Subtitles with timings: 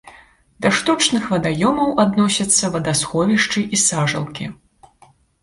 [0.65, 4.51] Да штучных вадаёмаў адносяцца вадасховішчы і сажалкі.